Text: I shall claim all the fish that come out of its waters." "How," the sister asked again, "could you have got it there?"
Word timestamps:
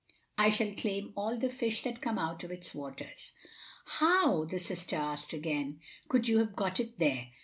I 0.35 0.49
shall 0.49 0.71
claim 0.71 1.13
all 1.15 1.37
the 1.37 1.47
fish 1.51 1.83
that 1.83 2.01
come 2.01 2.17
out 2.17 2.43
of 2.43 2.49
its 2.51 2.73
waters." 2.73 3.33
"How," 3.85 4.45
the 4.45 4.57
sister 4.57 4.95
asked 4.95 5.31
again, 5.31 5.79
"could 6.07 6.27
you 6.27 6.39
have 6.39 6.55
got 6.55 6.79
it 6.79 6.97
there?" 6.97 7.27